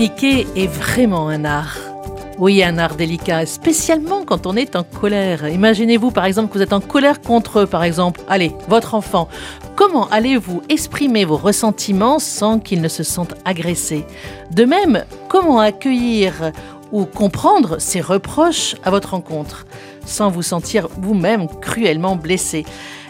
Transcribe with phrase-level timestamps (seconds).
[0.00, 1.76] Communiquer est vraiment un art.
[2.38, 5.46] Oui, un art délicat, spécialement quand on est en colère.
[5.46, 9.28] Imaginez-vous par exemple que vous êtes en colère contre, par exemple, allez, votre enfant.
[9.76, 14.06] Comment allez-vous exprimer vos ressentiments sans qu'il ne se sente agressé
[14.52, 16.50] De même, comment accueillir
[16.92, 19.66] ou comprendre ses reproches à votre rencontre
[20.06, 22.64] sans vous sentir vous-même cruellement blessé?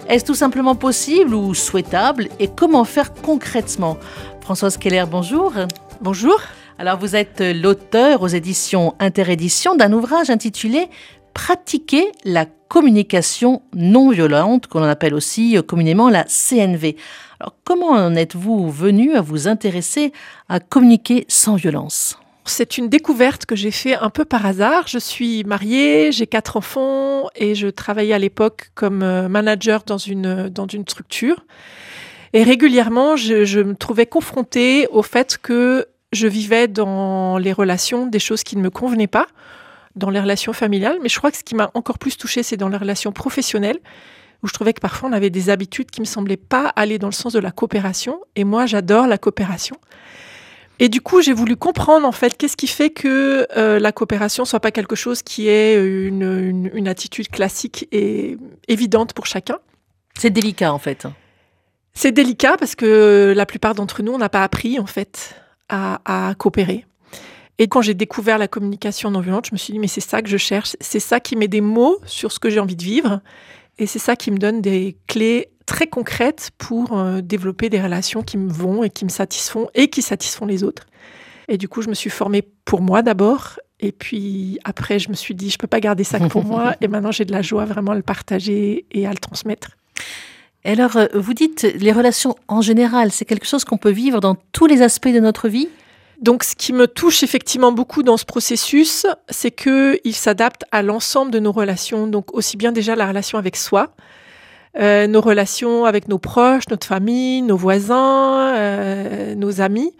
[0.08, 2.30] Est-ce tout simplement possible ou souhaitable?
[2.40, 3.96] Et comment faire concrètement?
[4.40, 5.52] Françoise Keller, bonjour.
[6.00, 6.40] Bonjour.
[6.80, 10.88] Alors vous êtes l'auteur aux éditions Interédition d'un ouvrage intitulé
[11.34, 16.96] Pratiquer la communication non violente, qu'on appelle aussi communément la CNV.
[17.38, 20.14] Alors comment en êtes-vous venu à vous intéresser
[20.48, 22.18] à communiquer sans violence?
[22.46, 24.84] C'est une découverte que j'ai fait un peu par hasard.
[24.86, 29.98] Je suis mariée, j'ai quatre enfants et je travaillais à l'époque comme euh, manager dans
[29.98, 31.44] une, dans une structure.
[32.32, 38.18] Et régulièrement, je, me trouvais confrontée au fait que je vivais dans les relations des
[38.18, 39.26] choses qui ne me convenaient pas,
[39.96, 42.56] dans les relations familiales, mais je crois que ce qui m'a encore plus touchée, c'est
[42.56, 43.78] dans les relations professionnelles,
[44.42, 47.08] où je trouvais que parfois on avait des habitudes qui me semblaient pas aller dans
[47.08, 49.76] le sens de la coopération, et moi j'adore la coopération.
[50.82, 54.46] Et du coup, j'ai voulu comprendre en fait qu'est-ce qui fait que euh, la coopération
[54.46, 59.58] soit pas quelque chose qui est une, une, une attitude classique et évidente pour chacun.
[60.18, 61.06] C'est délicat en fait.
[61.92, 65.34] C'est délicat parce que la plupart d'entre nous, on n'a pas appris en fait
[65.70, 66.84] à, coopérer.
[67.58, 70.22] Et quand j'ai découvert la communication non violente, je me suis dit, mais c'est ça
[70.22, 72.82] que je cherche, c'est ça qui met des mots sur ce que j'ai envie de
[72.82, 73.20] vivre,
[73.78, 78.22] et c'est ça qui me donne des clés très concrètes pour euh, développer des relations
[78.22, 80.86] qui me vont et qui me satisfont et qui satisfont les autres.
[81.48, 85.14] Et du coup, je me suis formée pour moi d'abord, et puis après, je me
[85.14, 87.42] suis dit, je peux pas garder ça que pour moi, et maintenant j'ai de la
[87.42, 89.76] joie vraiment à le partager et à le transmettre.
[90.64, 94.36] Alors, euh, vous dites les relations en général, c'est quelque chose qu'on peut vivre dans
[94.52, 95.68] tous les aspects de notre vie?
[96.20, 101.30] Donc, ce qui me touche effectivement beaucoup dans ce processus, c'est qu'il s'adapte à l'ensemble
[101.30, 102.06] de nos relations.
[102.06, 103.94] Donc, aussi bien déjà la relation avec soi,
[104.78, 109.94] euh, nos relations avec nos proches, notre famille, nos voisins, euh, nos amis,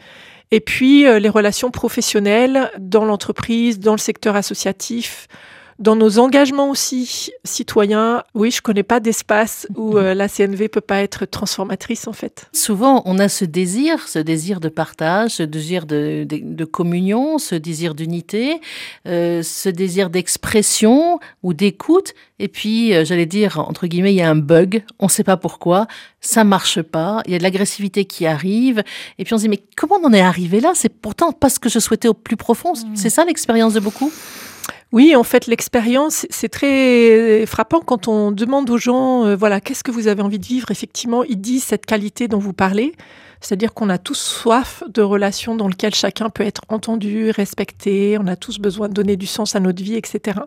[0.50, 5.28] et puis les relations professionnelles dans l'entreprise, dans le secteur associatif,
[5.80, 10.82] dans nos engagements aussi citoyens, oui, je connais pas d'espace où euh, la CNV peut
[10.82, 12.48] pas être transformatrice en fait.
[12.52, 17.54] Souvent, on a ce désir, ce désir de partage, ce désir de, de, communion, ce
[17.54, 18.60] désir d'unité,
[19.08, 22.12] euh, ce désir d'expression ou d'écoute.
[22.38, 25.24] Et puis, euh, j'allais dire, entre guillemets, il y a un bug, on ne sait
[25.24, 25.86] pas pourquoi,
[26.20, 28.82] ça marche pas, il y a de l'agressivité qui arrive.
[29.19, 30.72] Et puis on se dit, mais comment on en est arrivé là?
[30.74, 32.74] C'est pourtant pas ce que je souhaitais au plus profond.
[32.74, 32.94] Hmm.
[32.94, 34.12] C'est ça l'expérience de beaucoup?
[34.92, 39.84] Oui, en fait, l'expérience, c'est très frappant quand on demande aux gens, euh, voilà, qu'est-ce
[39.84, 40.72] que vous avez envie de vivre?
[40.72, 42.94] Effectivement, ils disent cette qualité dont vous parlez,
[43.40, 48.26] c'est-à-dire qu'on a tous soif de relations dans lesquelles chacun peut être entendu, respecté, on
[48.26, 50.40] a tous besoin de donner du sens à notre vie, etc.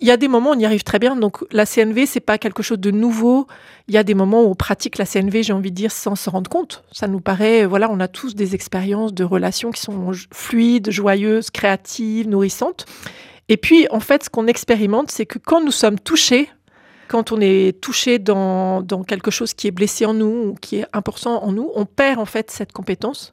[0.00, 1.16] Il y a des moments où on y arrive très bien.
[1.16, 3.46] Donc la CNV, c'est pas quelque chose de nouveau.
[3.88, 6.14] Il y a des moments où on pratique la CNV, j'ai envie de dire, sans
[6.14, 6.84] se rendre compte.
[6.92, 11.50] Ça nous paraît, voilà, on a tous des expériences de relations qui sont fluides, joyeuses,
[11.50, 12.86] créatives, nourrissantes.
[13.48, 16.50] Et puis, en fait, ce qu'on expérimente, c'est que quand nous sommes touchés,
[17.08, 20.86] quand on est touché dans, quelque chose qui est blessé en nous, ou qui est
[20.92, 23.32] important en nous, on perd en fait cette compétence,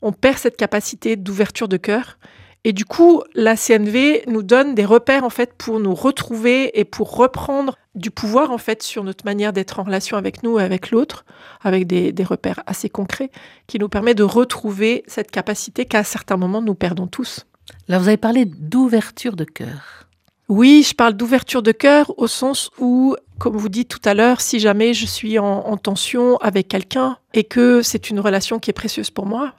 [0.00, 2.18] on perd cette capacité d'ouverture de cœur.
[2.64, 6.84] Et du coup, la CNV nous donne des repères en fait pour nous retrouver et
[6.84, 10.62] pour reprendre du pouvoir en fait sur notre manière d'être en relation avec nous et
[10.62, 11.24] avec l'autre,
[11.60, 13.30] avec des, des, repères assez concrets
[13.66, 17.46] qui nous permet de retrouver cette capacité qu'à certains moments nous perdons tous.
[17.88, 20.08] Là, vous avez parlé d'ouverture de cœur.
[20.48, 24.40] Oui, je parle d'ouverture de cœur au sens où, comme vous dites tout à l'heure,
[24.40, 28.70] si jamais je suis en, en tension avec quelqu'un et que c'est une relation qui
[28.70, 29.54] est précieuse pour moi,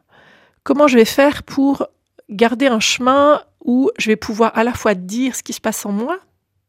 [0.64, 1.88] comment je vais faire pour
[2.30, 5.86] garder un chemin où je vais pouvoir à la fois dire ce qui se passe
[5.86, 6.20] en moi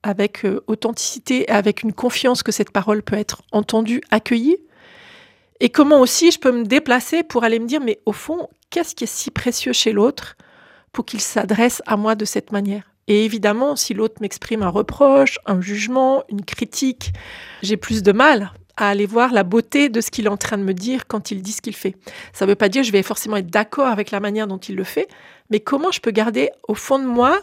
[0.03, 4.59] avec euh, authenticité et avec une confiance que cette parole peut être entendue, accueillie,
[5.61, 8.95] et comment aussi je peux me déplacer pour aller me dire, mais au fond, qu'est-ce
[8.95, 10.37] qui est si précieux chez l'autre
[10.95, 12.85] pour qu'il s'adresse à moi de cette manière.
[13.07, 17.13] Et évidemment, si l'autre m'exprime un reproche, un jugement, une critique,
[17.63, 20.57] j'ai plus de mal à aller voir la beauté de ce qu'il est en train
[20.57, 21.97] de me dire quand il dit ce qu'il fait.
[22.33, 24.59] Ça ne veut pas dire que je vais forcément être d'accord avec la manière dont
[24.59, 25.09] il le fait,
[25.51, 27.39] mais comment je peux garder au fond de moi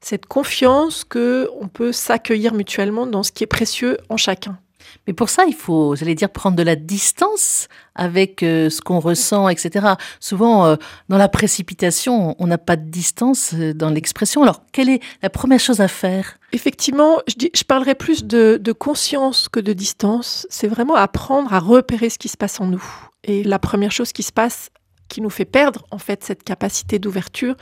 [0.00, 4.58] cette confiance que on peut s'accueillir mutuellement dans ce qui est précieux en chacun?
[5.06, 9.00] Mais pour ça, il faut, j'allais dire, prendre de la distance avec euh, ce qu'on
[9.00, 9.94] ressent, etc.
[10.20, 10.76] Souvent, euh,
[11.08, 14.42] dans la précipitation, on n'a pas de distance euh, dans l'expression.
[14.42, 16.38] Alors, quelle est la première chose à faire?
[16.52, 20.46] Effectivement, je, parlerai plus de, de conscience que de distance.
[20.50, 22.84] C'est vraiment apprendre à repérer ce qui se passe en nous.
[23.24, 24.70] Et la première chose qui se passe,
[25.08, 27.56] qui nous fait perdre en fait cette capacité d'ouverture,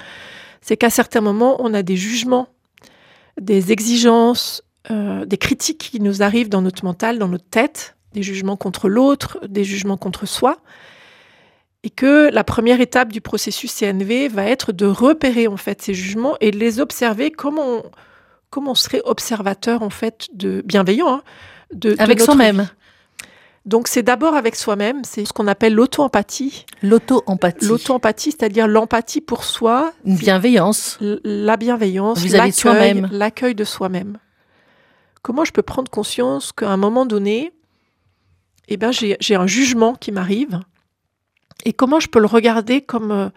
[0.60, 2.48] c'est qu'à certains moments, on a des jugements,
[3.40, 8.22] des exigences, euh, des critiques qui nous arrivent dans notre mental, dans notre tête, des
[8.22, 10.58] jugements contre l'autre, des jugements contre soi,
[11.82, 15.94] et que la première étape du processus CNV va être de repérer en fait ces
[15.94, 17.82] jugements et de les observer comme on,
[18.50, 21.22] comme on serait observateur en fait de bienveillant hein,
[21.72, 22.68] de, avec soi-même.
[23.66, 26.66] Donc c'est d'abord avec soi-même, c'est ce qu'on appelle l'auto-empathie.
[26.82, 27.64] L'auto-empathie.
[27.64, 29.92] L'auto-empathie, c'est-à-dire l'empathie pour soi.
[30.04, 30.98] Une bienveillance.
[31.00, 32.20] La bienveillance,
[32.52, 33.08] soi-même.
[33.10, 34.18] L'accueil de soi-même.
[35.24, 37.54] Comment je peux prendre conscience qu'à un moment donné,
[38.68, 40.60] eh ben, j'ai un jugement qui m'arrive
[41.64, 43.30] et comment je peux le regarder comme euh,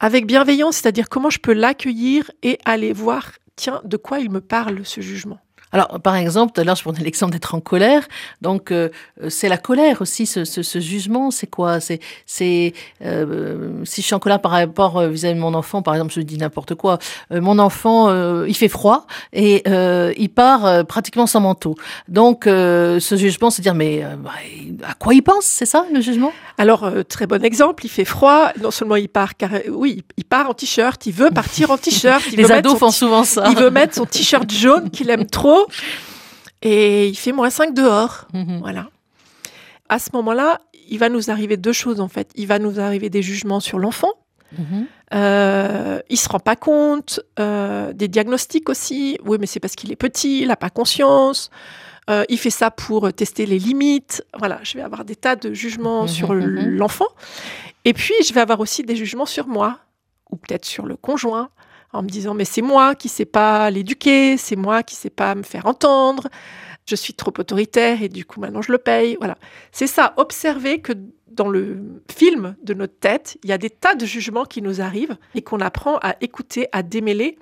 [0.00, 4.40] avec bienveillance, c'est-à-dire comment je peux l'accueillir et aller voir, tiens, de quoi il me
[4.40, 5.38] parle ce jugement?
[5.72, 8.06] Alors, par exemple, tout à l'heure, je prenais l'exemple d'être en colère.
[8.40, 8.88] Donc, euh,
[9.28, 11.30] c'est la colère aussi, ce, ce, ce jugement.
[11.30, 11.80] C'est quoi?
[11.80, 12.72] C'est, c'est
[13.04, 16.12] euh, si je suis en colère par rapport euh, vis-à-vis de mon enfant, par exemple,
[16.12, 16.98] je dis n'importe quoi.
[17.32, 19.62] Euh, mon enfant, euh, il fait froid et
[20.16, 21.74] il part pratiquement sans manteau.
[22.08, 24.30] Donc, ce jugement, c'est dire, mais bah,
[24.88, 25.44] à quoi il pense?
[25.44, 26.32] C'est ça le jugement?
[26.56, 27.84] Alors, très bon exemple.
[27.84, 28.50] Il fait froid.
[28.62, 31.04] Non seulement il part, car oui, il part en t-shirt.
[31.06, 32.24] Il veut partir en t-shirt.
[32.32, 33.48] Les ados font souvent ça.
[33.50, 35.57] Il veut mettre son t-shirt jaune qu'il aime trop
[36.62, 38.26] et il fait moins 5 dehors.
[38.34, 38.58] Mhm.
[38.60, 38.90] Voilà.
[39.88, 42.30] À ce moment-là, il va nous arriver deux choses en fait.
[42.34, 44.12] Il va nous arriver des jugements sur l'enfant.
[44.56, 44.86] Mhm.
[45.14, 49.18] Euh, il se rend pas compte, euh, des diagnostics aussi.
[49.24, 51.50] Oui, mais c'est parce qu'il est petit, il n'a pas conscience.
[52.10, 54.24] Euh, il fait ça pour tester les limites.
[54.38, 57.08] Voilà, je vais avoir des tas de jugements mhm, sur l'enfant.
[57.84, 59.78] Et puis, je vais avoir aussi des jugements sur moi,
[60.30, 61.50] ou peut-être sur le conjoint,
[61.92, 65.34] en me disant mais c'est moi qui sais pas l'éduquer, c'est moi qui sais pas
[65.34, 66.28] me faire entendre,
[66.86, 69.16] je suis trop autoritaire et du coup maintenant je le paye.
[69.18, 69.36] Voilà,
[69.72, 70.14] c'est ça.
[70.16, 70.92] Observer que
[71.28, 74.80] dans le film de notre tête, il y a des tas de jugements qui nous
[74.80, 77.38] arrivent et qu'on apprend à écouter, à démêler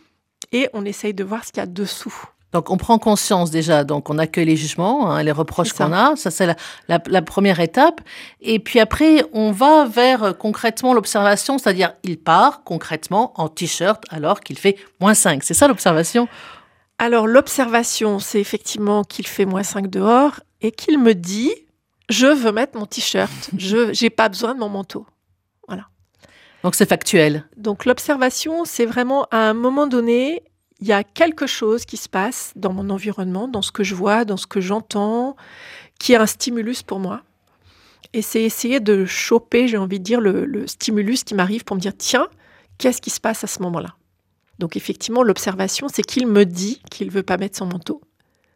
[0.53, 2.15] et on essaye de voir ce qu'il y a dessous.
[2.57, 6.17] Donc on prend conscience déjà, donc on accueille les jugements, hein, les reproches qu'on a,
[6.17, 6.57] ça c'est
[6.89, 8.01] la, première étape.
[8.41, 14.03] Et puis après, on va vers euh, concrètement l'observation, c'est-à-dire il part concrètement en t-shirt
[14.09, 15.45] alors qu'il fait moins 5.
[15.45, 16.29] C'est ça l'observation?
[16.99, 21.53] Alors l'observation, c'est effectivement qu'il fait moins 5 dehors et qu'il me dit,
[22.09, 25.07] je veux mettre mon t-shirt, je n'ai pas besoin de mon manteau.
[25.69, 25.89] Voilà.
[26.63, 27.45] Donc c'est factuel.
[27.59, 30.43] Donc l'observation, c'est vraiment à un moment donné,
[30.81, 33.95] il y a quelque chose qui se passe dans mon environnement, dans ce que je
[33.95, 35.37] vois, dans ce que j'entends,
[35.99, 37.23] qui est un stimulus pour moi.
[38.13, 41.81] Et c'est essayer de choper, j'ai envie de dire, le, stimulus qui m'arrive pour me
[41.81, 42.29] dire, tiens,
[42.79, 43.95] qu'est-ce qui se passe à ce moment-là?
[44.59, 48.01] Donc effectivement, l'observation, c'est qu'il me dit qu'il ne veut pas mettre son manteau.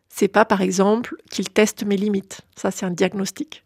[0.09, 2.41] C'est pas, par exemple, qu'il teste mes limites.
[2.57, 3.65] Ça, c'est un diagnostic.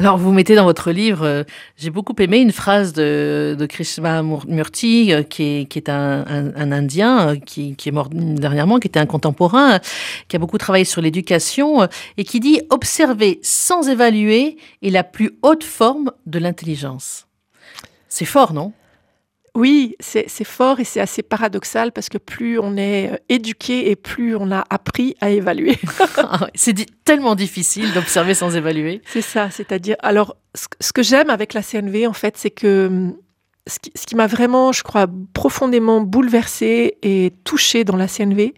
[0.00, 1.44] Alors, vous mettez dans votre livre, euh,
[1.76, 6.24] j'ai beaucoup aimé une phrase de, de Krishna Murti, euh, qui, est, qui est un,
[6.56, 9.78] Indien, euh, qui, qui, est mort dernièrement, qui était un contemporain,
[10.26, 11.86] qui a beaucoup travaillé sur l'éducation,
[12.16, 17.26] et qui dit «Observer sans évaluer est la plus haute forme de l'intelligence».
[18.08, 18.72] C'est fort, non?
[19.54, 23.96] Oui, c'est fort et c'est assez paradoxal parce que plus on est euh, éduqué et
[23.96, 25.78] plus on a appris à évaluer.
[26.22, 26.74] Ah c'est
[27.04, 29.00] tellement difficile d'observer sans évaluer.
[29.06, 33.16] C'est ça, c'est-à-dire, alors ce, que j'aime avec la CNV, en fait, c'est que hum,
[33.66, 38.54] ce qui, m'a vraiment, je crois, profondément bouleversée et touchée dans la CNV,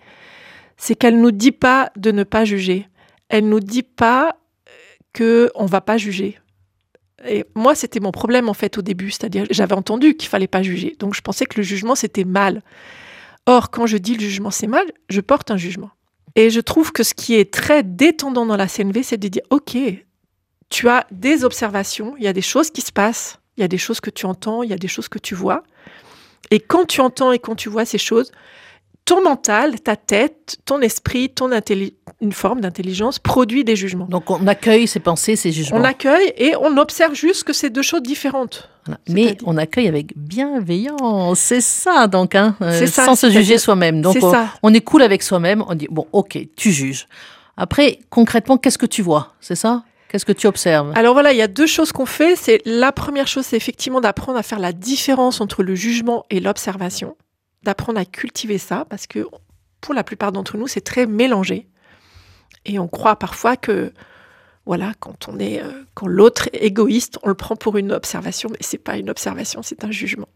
[0.76, 2.88] c'est qu'elle nous dit pas de ne pas juger.
[3.28, 4.36] Elle nous dit pas
[5.16, 6.38] euh, qu'on va pas juger.
[7.26, 10.62] Et moi, c'était mon problème en fait au début, c'est-à-dire j'avais entendu qu'il fallait pas
[10.62, 12.62] juger, donc je pensais que le jugement c'était mal.
[13.46, 15.90] Or, quand je dis le jugement c'est mal, je porte un jugement.
[16.34, 19.42] Et je trouve que ce qui est très détendant dans la CNV, c'est de dire
[19.50, 19.76] ok,
[20.68, 23.68] tu as des observations, il y a des choses qui se passent, il y a
[23.68, 25.62] des choses que tu entends, il y a des choses que tu vois.
[26.50, 28.32] Et quand tu entends et quand tu vois ces choses,
[29.04, 31.50] ton mental, ta tête, ton esprit, ton
[32.20, 34.06] une forme d'intelligence produit des jugements.
[34.06, 35.78] Donc on accueille ces pensées, ces jugements.
[35.78, 38.68] On accueille et on observe juste que c'est deux choses différentes.
[39.08, 44.02] Mais on accueille avec bienveillance, c'est ça donc, hein, euh, sans se juger soi-même.
[44.02, 44.32] Donc on,
[44.62, 47.06] on, est cool avec soi-même, on dit bon ok, tu juges.
[47.56, 49.32] Après concrètement, qu'est-ce que tu vois?
[49.40, 49.84] C'est ça?
[50.08, 50.92] Qu'est-ce que tu observes?
[50.94, 52.36] Alors voilà, il y a deux choses qu'on fait.
[52.36, 56.38] C'est la première chose, c'est effectivement d'apprendre à faire la différence entre le jugement et
[56.38, 57.16] l'observation
[57.62, 59.26] d'apprendre à cultiver ça, parce que
[59.80, 61.68] pour la plupart d'entre nous, c'est très mélangé.
[62.64, 63.92] Et on croit parfois que,
[64.66, 68.48] voilà, quand on est, euh, quand l'autre est égoïste, on le prend pour une observation,
[68.50, 70.28] mais c'est pas une observation, c'est un jugement.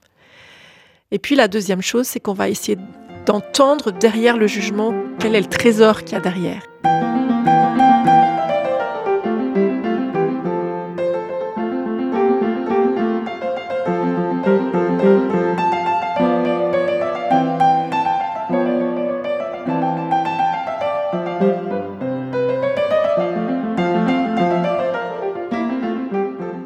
[1.12, 2.78] Et puis la deuxième chose, c'est qu'on va essayer
[3.26, 6.62] d'entendre derrière le jugement quel est le trésor qu'il y a derrière.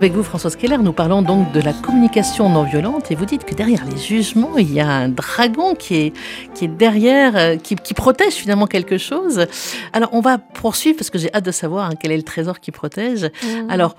[0.01, 3.45] Avec vous, Françoise Keller, nous parlons donc de la communication non violente et vous dites
[3.45, 6.13] que derrière les jugements, il y a un dragon qui est,
[6.55, 9.47] qui est derrière, euh, qui, protège finalement quelque chose.
[9.93, 12.61] Alors, on va poursuivre parce que j'ai hâte de savoir hein, quel est le trésor
[12.61, 13.25] qui protège.
[13.25, 13.69] Mmh.
[13.69, 13.95] Alors,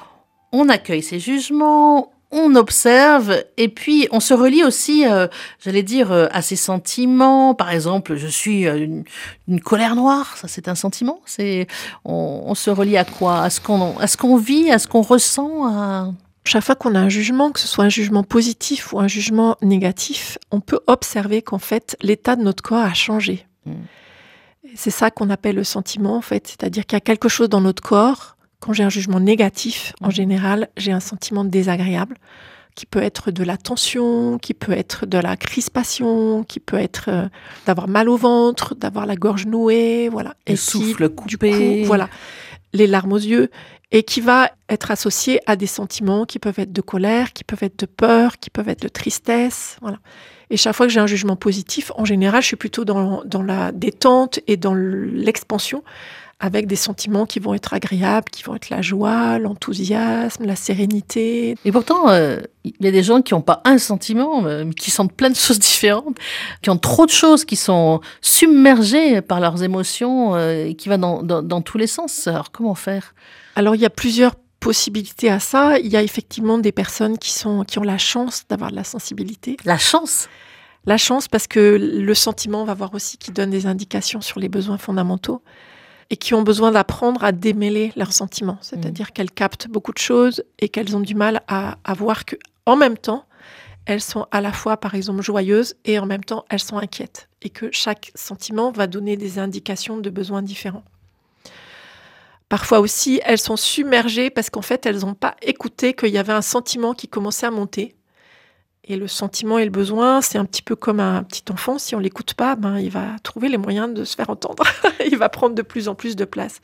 [0.52, 5.28] on accueille ces jugements, on observe et puis on se relie aussi, euh,
[5.60, 7.54] j'allais dire, euh, à ses sentiments.
[7.54, 9.04] Par exemple, je suis euh,
[9.48, 11.20] une, colère noire, ça c'est un sentiment.
[11.26, 11.68] C'est
[12.06, 13.42] on, se relie à quoi?
[13.42, 15.68] À ce qu'on à ce qu'on vit, à ce qu'on ressent.
[15.68, 16.12] À...
[16.44, 19.58] Chaque fois qu'on a un jugement, que ce soit un jugement positif ou un jugement
[19.62, 23.46] négatif, on peut observer qu'en fait l'état de notre corps a changé.
[23.66, 23.74] Mm.
[24.76, 27.62] C'est ça qu'on appelle le sentiment en fait, c'est-à-dire qu'il y a quelque chose dans
[27.62, 30.12] notre corps quand j'ai un jugement négatif, en mhm.
[30.14, 32.16] général, j'ai un sentiment désagréable
[32.76, 37.10] qui peut être de la tension, qui peut être de la crispation, qui peut être
[37.10, 37.28] euh,
[37.66, 40.36] d'avoir mal au ventre, d'avoir la gorge nouée, voilà.
[40.48, 41.84] et souffle coupé.
[41.84, 42.08] voilà,
[42.72, 43.50] les larmes aux yeux,
[43.92, 47.64] et qui va être associé à des sentiments qui peuvent être de colère, qui peuvent
[47.64, 49.98] être de peur, qui peuvent être de tristesse, voilà.
[50.50, 53.42] Et chaque fois que j'ai un jugement positif, en général, je suis plutôt dans, dans
[53.42, 55.82] la détente et dans l'expansion,
[56.42, 61.56] avec des sentiments qui vont être agréables, qui vont être la joie, l'enthousiasme, la sérénité.
[61.64, 64.74] Et pourtant, euh, il y a des gens qui n'ont pas un sentiment, euh, mais
[64.74, 66.18] qui sentent plein de choses différentes,
[66.64, 70.98] qui ont trop de choses, qui sont submergés par leurs émotions euh, et qui vont
[70.98, 72.26] dans, dans, dans, tous les sens.
[72.26, 73.14] Alors comment faire?
[73.56, 75.78] Alors il y a plusieurs possibilités à ça.
[75.78, 78.84] Il y a effectivement des personnes qui, sont, qui ont la chance d'avoir de la
[78.84, 79.58] sensibilité.
[79.64, 80.28] La chance?
[80.88, 84.50] La chance parce que le sentiment, va voir aussi, qui donne des indications sur les
[84.50, 85.44] besoins fondamentaux
[86.12, 88.58] et qui ont besoin d'apprendre à démêler leurs sentiments.
[88.62, 89.12] C'est-à-dire mm.
[89.14, 92.98] qu'elles captent beaucoup de choses et qu'elles ont du mal à, voir que, en même
[92.98, 93.26] temps,
[93.86, 97.30] elles sont à la fois, par exemple, joyeuses et en même temps, elles sont inquiètes.
[97.42, 100.84] Et que chaque sentiment va donner des indications de besoins différents.
[102.50, 106.34] Parfois aussi, elles sont submergées parce qu'en fait, elles n'ont pas écouté qu'il y avait
[106.34, 107.96] un sentiment qui commençait à monter
[108.92, 111.80] et le sentiment et le besoin, c'est un petit peu comme un petit enfant.
[111.80, 114.64] Si on l'écoute pas, ben, il va trouver les moyens de se faire entendre.
[115.06, 116.60] il va prendre de plus en plus de place.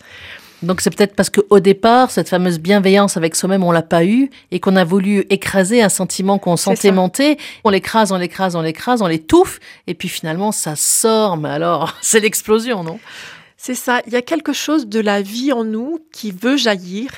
[0.63, 4.29] Donc c'est peut-être parce qu'au départ, cette fameuse bienveillance avec soi-même, on l'a pas eue
[4.51, 7.37] et qu'on a voulu écraser un sentiment qu'on sentait monter.
[7.63, 11.37] On l'écrase, on l'écrase, on l'écrase, on l'étouffe et puis finalement ça sort.
[11.37, 12.99] Mais alors, c'est l'explosion, non?
[13.55, 14.01] C'est ça.
[14.07, 17.09] Il y a quelque chose de la vie en nous qui veut jaillir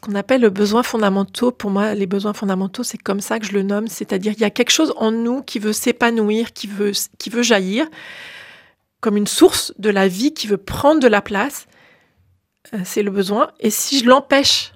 [0.00, 1.52] qu'on appelle le besoin fondamentaux.
[1.52, 3.88] Pour moi, les besoins fondamentaux, c'est comme ça que je le nomme.
[3.88, 7.42] C'est-à-dire, il y a quelque chose en nous qui veut s'épanouir, qui veut, qui veut
[7.42, 7.86] jaillir,
[9.00, 11.66] comme une source de la vie qui veut prendre de la place.
[12.74, 13.50] Euh, c'est le besoin.
[13.60, 14.72] Et si je l'empêche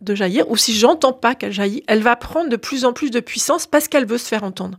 [0.00, 3.10] de jaillir, ou si j'entends pas qu'elle jaillit, elle va prendre de plus en plus
[3.10, 4.78] de puissance parce qu'elle veut se faire entendre.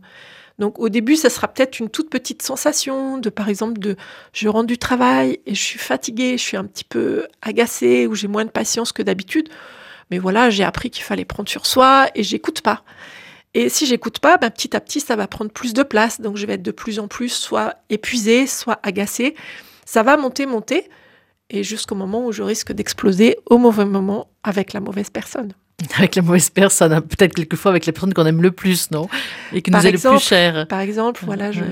[0.58, 3.96] Donc au début, ça sera peut-être une toute petite sensation de, par exemple, de
[4.32, 8.14] je rentre du travail et je suis fatiguée, je suis un petit peu agacée ou
[8.14, 9.48] j'ai moins de patience que d'habitude.
[10.14, 12.84] Mais voilà, j'ai appris qu'il fallait prendre sur soi et j'écoute pas.
[13.52, 16.20] Et si j'écoute pas, ben, petit à petit, ça va prendre plus de place.
[16.20, 19.34] Donc, je vais être de plus en plus soit épuisée, soit agacée.
[19.84, 20.88] Ça va monter, monter,
[21.50, 25.52] et jusqu'au moment où je risque d'exploser au mauvais moment avec la mauvaise personne.
[25.98, 29.08] Avec la mauvaise personne, hein, peut-être quelquefois avec la personne qu'on aime le plus, non?
[29.52, 30.68] Et qui nous est le plus cher.
[30.68, 31.62] Par exemple, voilà, je,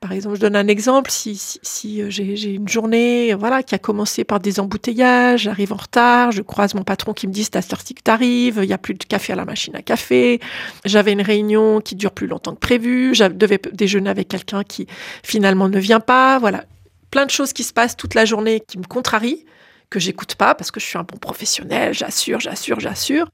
[0.00, 1.10] par exemple, je donne un exemple.
[1.10, 5.76] Si, si, euh, j'ai une journée voilà, qui a commencé par des embouteillages, j'arrive en
[5.76, 8.72] retard, je croise mon patron qui me dit c'est à cette que t'arrives, il n'y
[8.72, 10.40] a plus de café à la machine à café.
[10.84, 13.14] J'avais une réunion qui dure plus longtemps que prévu.
[13.14, 14.86] Je devais déjeuner avec quelqu'un qui
[15.22, 16.38] finalement ne vient pas.
[16.38, 16.64] Voilà,
[17.10, 19.44] plein de choses qui se passent toute la journée qui me contrarient,
[19.90, 23.28] que j'écoute pas parce que je suis un bon professionnel, j'assure, j'assure, j'assure.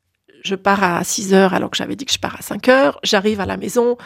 [0.45, 3.01] Je pars à 6 heures alors que j'avais dit que je pars à 5 heures.
[3.03, 3.97] J'arrive à la maison,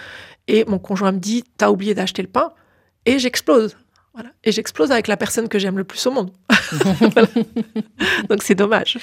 [0.50, 2.52] et mon conjoint me dit, t'as oublié d'acheter le pain.
[3.06, 3.76] Et j'explose.
[4.14, 4.30] Voilà.
[4.42, 6.32] Et j'explose avec la personne que j'aime le plus au monde.
[8.28, 8.98] Donc c'est dommage.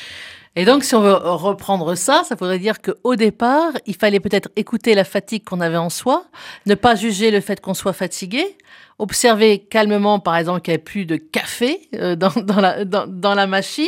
[0.57, 4.49] Et donc, si on veut reprendre ça, ça voudrait dire qu'au départ, il fallait peut-être
[4.55, 6.25] écouter la fatigue qu'on avait en soi,
[6.65, 8.57] ne pas juger le fait qu'on soit fatigué,
[8.97, 13.05] observer calmement, par exemple, qu'il n'y avait plus de café euh, dans, dans, la, dans,
[13.07, 13.85] dans la machine.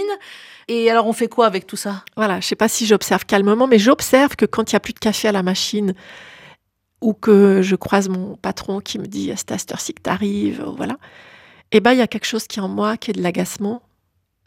[0.67, 2.05] Et alors, on fait quoi avec tout ça?
[2.15, 4.81] Voilà, je ne sais pas si j'observe calmement, mais j'observe que quand il n'y a
[4.81, 5.95] plus de café à la machine,
[7.01, 10.63] ou que je croise mon patron qui me dit c'est à cette heure-ci que t'arrives,
[10.77, 10.97] voilà,
[11.71, 13.81] eh ben il y a quelque chose qui est en moi qui est de l'agacement,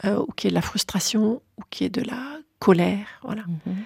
[0.05, 3.43] euh, ou qui est de la frustration, ou qui est de la colère, voilà.
[3.67, 3.85] Mhm.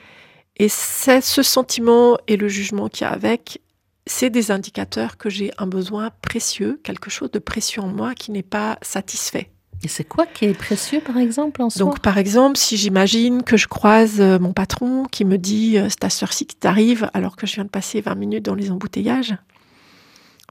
[0.58, 3.60] Et c'est ce sentiment et le jugement qu'il y a avec,
[4.06, 8.30] c'est des indicateurs que j'ai un besoin précieux, quelque chose de précieux en moi qui
[8.30, 9.50] n'est pas satisfait.
[9.82, 13.42] Et c'est quoi qui est précieux, par exemple, en soi Donc, par exemple, si j'imagine
[13.42, 17.10] que je croise euh, mon patron qui me dit euh, «c'est ta soeur-ci qui t'arrive»
[17.14, 19.36] alors que je viens de passer 20 minutes dans les embouteillages,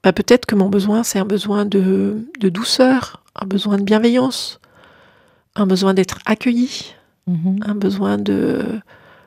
[0.03, 4.60] bah, peut-être que mon besoin, c'est un besoin de, douceur, un besoin de bienveillance,
[5.55, 6.94] un besoin d'être accueilli,
[7.27, 7.67] mm-hmm.
[7.67, 8.79] un besoin de,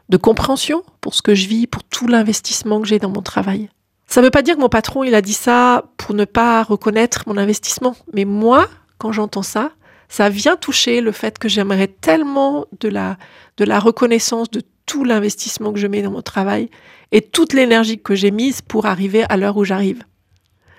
[0.09, 3.69] de compréhension pour ce que je vis, pour tout l'investissement que j'ai dans mon travail.
[4.07, 6.63] Ça ne veut pas dire que mon patron, il a dit ça pour ne pas
[6.63, 7.95] reconnaître mon investissement.
[8.15, 9.73] Mais moi, quand j'entends ça,
[10.09, 15.79] ça vient toucher le fait que j'aimerais tellement de la, reconnaissance de tout l'investissement que
[15.79, 16.71] je mets dans mon travail
[17.13, 20.03] et toute l'énergie que j'ai mise pour arriver à l'heure où j'arrive.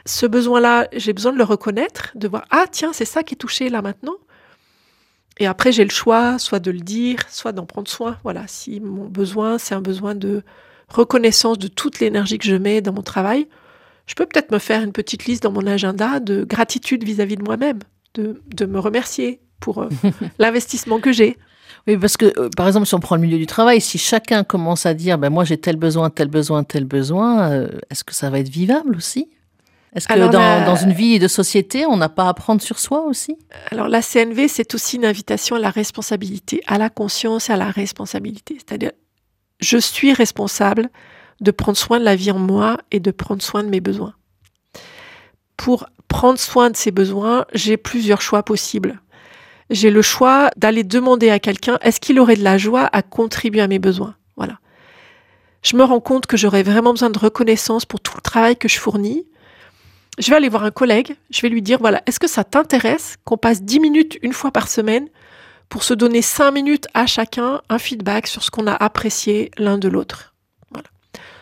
[0.05, 3.38] Ce besoin-là, j'ai besoin de le reconnaître, de voir, ah tiens, c'est ça qui est
[3.38, 4.15] touché là maintenant.
[5.39, 8.17] Et après, j'ai le choix, soit de le dire, soit d'en prendre soin.
[8.24, 10.43] Voilà, si mon besoin, c'est un besoin de
[10.89, 13.48] reconnaissance de toute l'énergie que je mets dans mon travail,
[14.07, 17.43] je peux peut-être me faire une petite liste dans mon agenda de gratitude vis-à-vis de
[17.43, 17.79] moi-même,
[18.15, 19.89] de, de, me remercier pour euh,
[20.39, 21.37] l'investissement que j'ai.
[21.87, 24.43] Oui, parce que, euh, par exemple, si on prend le milieu du travail, si chacun
[24.43, 28.13] commence à dire, ben, moi j'ai tel besoin, tel besoin, tel besoin, euh, est-ce que
[28.13, 29.29] ça va être vivable aussi?
[29.95, 33.05] Est-ce que dans, dans, une vie de société, on n'a pas à prendre sur soi
[33.05, 33.37] aussi?
[33.71, 37.57] Alors la CNV, c'est aussi une invitation à la responsabilité, à la conscience et à
[37.57, 38.57] la responsabilité.
[38.59, 38.91] C'est-à-dire,
[39.59, 40.89] je suis responsable
[41.41, 44.13] de prendre soin de la vie en moi et de prendre soin de mes besoins.
[45.69, 48.99] Pour prendre soin de ces besoins, j'ai plusieurs choix possibles
[49.69, 53.61] j'ai le choix d'aller demander à quelqu'un est-ce qu'il aurait de la joie à contribuer
[53.61, 54.15] à mes besoins?
[54.35, 54.59] Voilà.
[55.61, 58.67] Je me rends compte que j'aurais vraiment besoin de reconnaissance pour tout le travail que
[58.67, 59.27] je fournis.
[60.17, 63.17] Je vais aller voir un collègue, je vais lui dire voilà, est-ce que ça t'intéresse
[63.23, 65.07] qu'on passe 10 minutes une fois par semaine
[65.69, 69.77] pour se donner 5 minutes à chacun un feedback sur ce qu'on a apprécié l'un
[69.77, 70.33] de l'autre?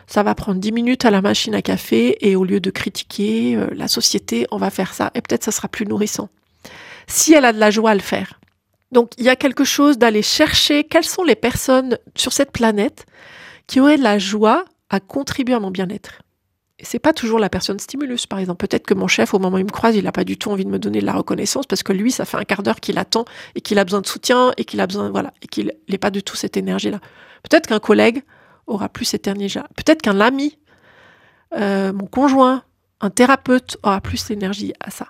[0.08, 3.56] Ça va prendre 10 minutes à la machine à café et au lieu de critiquer
[3.56, 6.30] euh, la société, on va faire ça et peut-être ça sera plus nourrissant
[7.08, 8.40] si elle a de la joie à le faire.
[8.92, 13.06] Donc il y a quelque chose d'aller chercher quelles sont les personnes sur cette planète
[13.66, 16.22] qui auraient de la joie à contribuer à mon bien-être.
[16.80, 18.66] Et c'est pas toujours la personne stimulus, par exemple.
[18.68, 20.52] Peut-être que mon chef, au moment où il me croise, il n'a pas du tout
[20.52, 22.80] envie de me donner de la reconnaissance parce que lui, ça fait un quart d'heure
[22.80, 25.74] qu'il attend et qu'il a besoin de soutien et qu'il a besoin, voilà, et qu'il
[25.90, 27.00] n'est pas du tout cette énergie-là.
[27.42, 28.22] Peut-être qu'un collègue
[28.68, 29.68] aura plus cette énergie-là.
[29.76, 30.58] Peut-être qu'un ami,
[31.54, 32.64] euh, mon conjoint,
[33.02, 35.08] un thérapeute aura plus d'énergie à ça.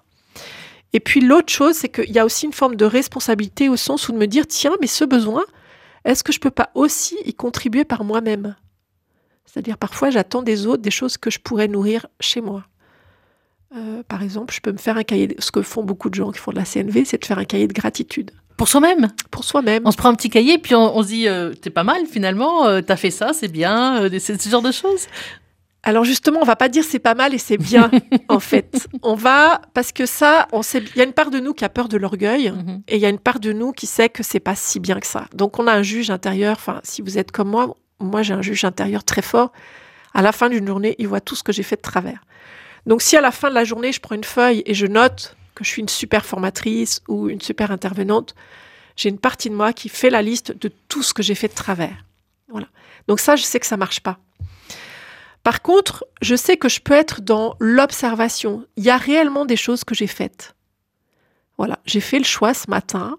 [0.93, 4.08] Et puis l'autre chose, c'est qu'il y a aussi une forme de responsabilité au sens
[4.08, 5.43] où de me dire, tiens, mais ce besoin,
[6.06, 8.56] est-ce que je ne peux pas aussi y contribuer par moi-même?
[9.46, 12.65] C'est-à-dire parfois j'attends des autres des choses que je pourrais nourrir chez moi.
[13.76, 16.32] Euh, par exemple, je peux me faire un cahier, ce que font beaucoup de gens
[16.32, 18.32] qui font de la CNV, c'est de faire un cahier de gratitude.
[18.58, 19.84] Pour soi-même Pour soi-même.
[19.86, 22.65] On se prend un petit cahier, puis on, se dit, euh, t'es pas mal finalement,
[22.65, 25.08] euh, t'as fait ça, c'est bien, c'est ce genre de choses
[25.88, 27.89] alors justement, on va pas dire c'est pas mal et c'est bien
[28.28, 28.89] en fait.
[29.04, 31.63] On va parce que ça, on sait, il y a une part de nous qui
[31.63, 32.82] a peur de l'orgueil mhm.
[32.89, 35.00] et il y a une part de nous qui sait que c'est pas si bien
[35.00, 35.28] que ça.
[35.34, 36.58] Donc on a un juge intérieur.
[36.60, 39.54] Enfin, si vous êtes comme moi, moi j'ai un juge intérieur très fort.
[40.13, 42.20] À la fin d'une journée, il voit tout ce que j'ai fait de travers.
[42.86, 45.38] Donc si à la fin de la journée, je prends une feuille et je note
[45.58, 48.36] que je suis une super formatrice ou une super intervenante,
[48.96, 51.48] j'ai une partie de moi qui fait la liste de tout ce que j'ai fait
[51.48, 52.06] de travers.
[52.48, 52.67] Voilà.
[53.08, 54.20] Donc ça, je sais que ça marche pas.
[55.43, 58.65] Par contre, je sais que je peux être dans l'observation.
[58.76, 60.56] Il y a réellement des choses que j'ai faites.
[61.58, 63.17] Voilà, j'ai fait le choix ce matin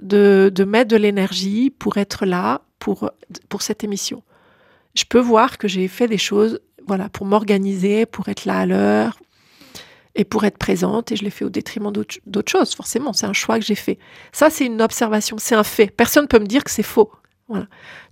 [0.00, 3.10] de, mettre de l'énergie pour être là pour,
[3.48, 4.22] pour cette émission.
[4.94, 8.66] Je peux voir que j'ai fait des choses voilà, pour m'organiser, pour être là à
[8.66, 9.18] l'heure
[10.16, 13.34] et pour être présente, et je l'ai fait au détriment d'autres choses, forcément, c'est un
[13.34, 13.98] choix que j'ai fait.
[14.32, 15.88] Ça, c'est une observation, c'est un fait.
[15.88, 17.12] Personne ne peut me dire que c'est faux.
[17.48, 17.66] Voilà.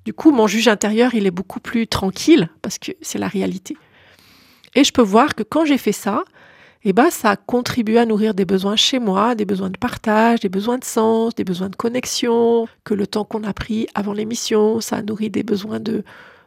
[0.04, 3.76] Du coup, mon juge intérieur, il est beaucoup plus tranquille parce que c'est la réalité.
[4.74, 6.24] Et je peux voir que quand j'ai fait ça,
[6.84, 10.40] eh ben, ça a contribué à nourrir des besoins chez moi, des besoins de partage,
[10.40, 14.12] des besoins de sens, des besoins de connexion, que le temps qu'on a pris avant
[14.12, 16.04] l'émission, ça a nourri des besoins de,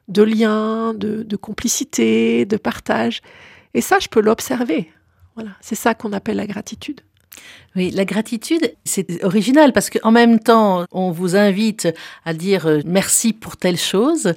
[0.07, 3.21] de lien, de, de complicité, de partage.
[3.73, 4.91] Et ça, je peux l'observer.
[5.37, 7.01] Voilà, c'est ça qu'on appelle la gratitude.
[7.77, 11.87] Oui, la gratitude, c'est original parce qu'en même temps, on vous invite
[12.25, 14.33] à dire euh, merci pour telle chose.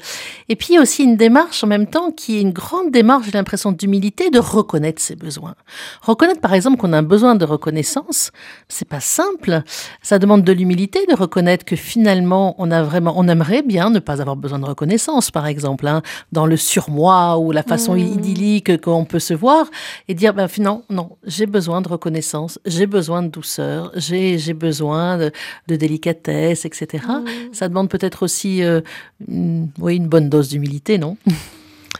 [0.51, 2.91] Et puis, il y a aussi une démarche en même temps qui est une grande
[2.91, 5.55] démarche, j'ai l'impression, d'humilité, de reconnaître ses besoins.
[6.03, 8.31] Reconnaître, par exemple, qu'on a un besoin de reconnaissance,
[8.69, 9.63] c'est pas simple.
[10.03, 14.01] Ça demande de l'humilité de reconnaître que finalement, on a vraiment, on aimerait bien ne
[14.01, 18.01] pas avoir besoin de reconnaissance, par exemple, hein, dans le surmoi ou la façon mmh.
[18.01, 19.65] idyllique qu'on peut se voir
[20.09, 25.19] et dire, ben, finalement, non, j'ai besoin de reconnaissance, j'ai besoin de douceur, j'ai besoin
[25.19, 25.33] de,
[25.77, 27.05] délicatesse, etc.
[27.09, 27.25] Mm.
[27.53, 28.81] Ça demande peut-être aussi euh,
[29.27, 31.17] une, oui, une bonne dose d'humilité, non?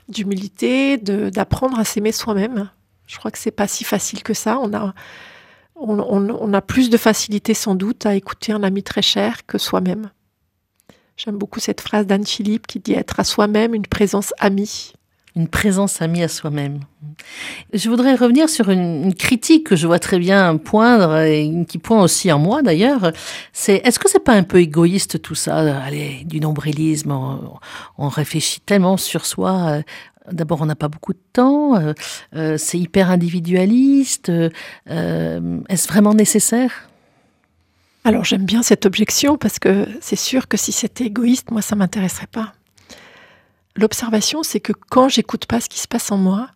[0.09, 2.71] D'humilité, d'apprendre à s'aimer soi-même.
[3.07, 4.59] Je crois que c'est pas si facile que ça.
[4.61, 4.95] On a,
[5.77, 9.59] on, on, a plus de facilité sans doute à écouter un ami très cher que
[9.59, 10.11] soi-même.
[11.17, 14.93] J'aime beaucoup cette phrase d'Anne Philippe qui dit être à soi-même une présence amie.
[15.37, 16.81] Une présence amie à soi-même.
[17.73, 22.03] Je voudrais revenir sur une, critique que je vois très bien poindre et qui pointe
[22.03, 23.13] aussi en moi d'ailleurs.
[23.53, 25.83] C'est est-ce que c'est pas un peu égoïste tout ça?
[25.83, 27.13] Allez, du nombrilisme,
[27.99, 29.83] on, réfléchit tellement sur soi.
[30.31, 31.93] D'abord, on n'a pas beaucoup de temps, euh,
[32.37, 34.31] euh, c'est hyper individualiste.
[34.31, 36.89] Euh, est-ce vraiment nécessaire?
[38.05, 41.77] Alors, j'aime bien cette objection parce que c'est sûr que si c'était égoïste, moi, ça
[41.77, 42.53] m'intéresserait pas.
[43.77, 46.51] L'observation, c'est que quand j'écoute pas ce qui se passe en moi,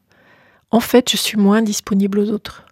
[0.71, 2.65] en fait, je suis moins disponible aux autres.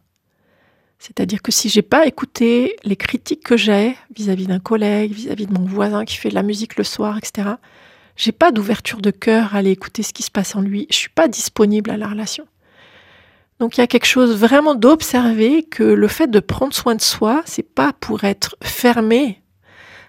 [0.98, 5.52] C'est-à-dire que si j'ai pas écouté les critiques que j'ai vis-à-vis d'un collègue, vis-à-vis de
[5.52, 7.50] mon voisin qui fait de la musique le soir, etc.,
[8.16, 10.86] j'ai pas d'ouverture de cœur à aller écouter ce qui se passe en lui.
[10.90, 12.46] Je suis pas disponible à la relation.
[13.58, 17.00] Donc il y a quelque chose vraiment d'observer que le fait de prendre soin de
[17.00, 19.42] soi, c'est pas pour être fermé,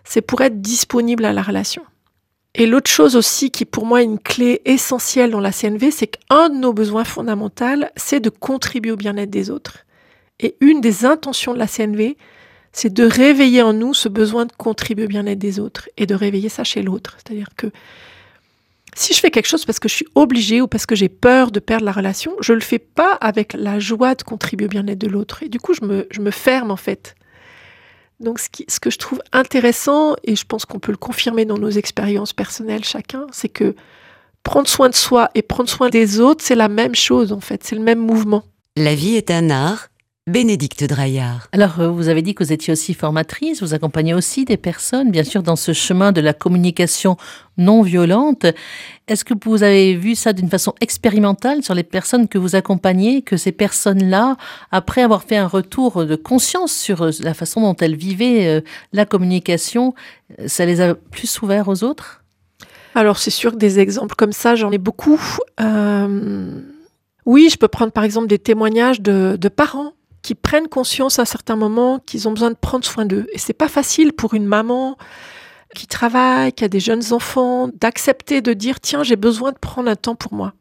[0.04, 1.84] c'est pour être disponible à la relation.
[2.56, 6.08] Et l'autre chose aussi qui pour moi est une clé essentielle dans la CNV, c'est
[6.08, 9.86] qu'un de nos besoins fondamentaux, c'est de contribuer au bien-être des autres.
[10.39, 12.16] Et une des intentions de la CNV,
[12.72, 16.13] c'est de réveiller en nous ce besoin de contribuer au bien-être des autres et de
[16.13, 17.18] réveiller ça chez l'autre.
[17.18, 17.68] C'est-à-dire que
[18.96, 21.52] si je fais quelque chose parce que je suis obligée ou parce que j'ai peur
[21.52, 24.70] de perdre la relation, je ne le fais pas avec la joie de contribuer au
[24.70, 25.42] bien-être de l'autre.
[25.42, 27.16] Et du coup, je me, je me ferme en fait.
[28.24, 31.58] Donc ce, ce, que je trouve intéressant, et je pense qu'on peut le confirmer dans
[31.58, 33.76] nos expériences personnelles chacun, c'est que
[34.44, 37.64] prendre soin de soi et prendre soin des autres, c'est la même chose en fait,
[37.64, 38.44] c'est le même mouvement.
[38.76, 39.90] La vie est un art.
[40.26, 41.50] Bénédicte Draillard.
[41.52, 45.12] Alors, euh, vous avez dit que vous étiez aussi formatrice, vous accompagnez aussi des personnes,
[45.12, 47.18] bien sûr, dans ce chemin de la communication
[47.58, 48.46] non violente.
[49.10, 53.22] Est-ce que vous avez vu ça d'une façon expérimentale sur les personnes que vous accompagnez,
[53.22, 54.38] que ces personnes-là,
[54.72, 58.62] après avoir fait un retour de conscience sur euh, la façon dont elles vivaient euh,
[58.94, 59.94] la communication,
[60.48, 62.24] ça les a plus ouverts aux autres?
[62.96, 65.20] Alors, c'est sûr que des exemples comme ça, j'en ai beaucoup.
[67.26, 71.26] Oui, je peux prendre par exemple des témoignages de, de parents qui prennent conscience à
[71.26, 73.28] certains moments qu'ils ont besoin de prendre soin d'eux.
[73.34, 74.98] Et c'est pas facile pour une maman
[75.76, 79.90] qui travaille, qui a des jeunes enfants, d'accepter de dire tiens, j'ai besoin de prendre
[79.90, 80.54] un temps pour moi.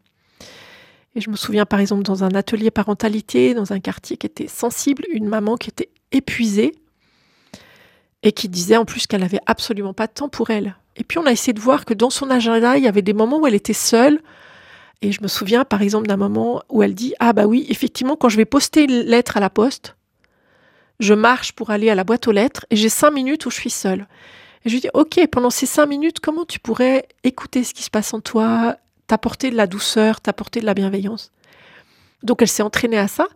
[1.14, 4.48] Et je me souviens par exemple dans un atelier parentalité, dans un quartier qui était
[4.48, 6.75] sensible, une maman qui était épuisée
[8.22, 10.77] et qui disait en plus qu'elle avait absolument pas de temps pour elle.
[10.96, 13.12] Et puis on a essayé de voir que dans son agenda, il y avait des
[13.12, 14.20] moments où elle était seule,
[15.02, 18.16] et je me souviens par exemple d'un moment où elle dit Ah bah oui, effectivement,
[18.16, 19.96] quand je vais poster une lettre à la poste,
[21.00, 23.56] je marche pour aller à la boîte aux lettres et j'ai cinq minutes où je
[23.56, 24.06] suis seule.
[24.64, 27.82] Et je lui dis Ok, pendant ces cinq minutes, comment tu pourrais écouter ce qui
[27.82, 28.76] se passe en toi,
[29.08, 31.32] t'apporter de la douceur, t'apporter de la bienveillance?
[32.22, 33.26] Donc elle s'est entraînée à ça.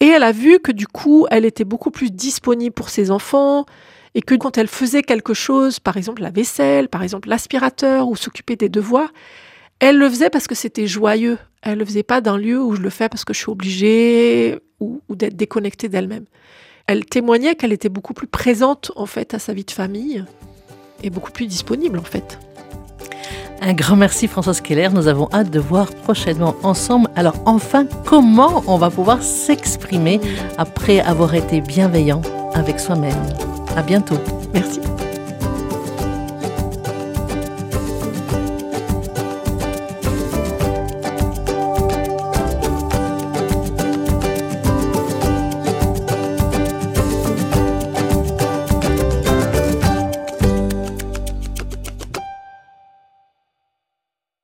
[0.00, 3.64] Et elle a vu que du coup, elle était beaucoup plus disponible pour ses enfants
[4.14, 8.16] et que quand elle faisait quelque chose, par exemple la vaisselle, par exemple l'aspirateur ou
[8.16, 9.10] s'occuper des devoirs,
[9.80, 11.38] elle le faisait parce que c'était joyeux.
[11.62, 14.58] Elle le faisait pas d'un lieu où je le fais parce que je suis obligée
[14.80, 16.24] ou, d'être déconnectée d'elle-même.
[16.86, 20.24] Elle témoignait qu'elle était beaucoup plus présente en fait à sa vie de famille
[21.02, 22.38] et beaucoup plus disponible en fait.
[23.60, 27.08] Un grand merci Françoise Keller, nous avons hâte de voir prochainement ensemble.
[27.16, 30.20] Alors enfin, comment on va pouvoir s'exprimer
[30.58, 32.22] après avoir été bienveillant
[32.54, 33.16] avec soi-même?
[33.74, 34.18] À bientôt.
[34.52, 34.80] Merci.